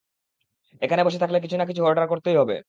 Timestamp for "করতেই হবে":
2.11-2.55